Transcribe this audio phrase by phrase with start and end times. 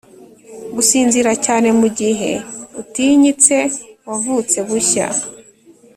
[0.75, 2.31] gusinzira cyane; mugihe
[2.81, 3.57] utinyitse,
[4.07, 5.07] wavutse bushya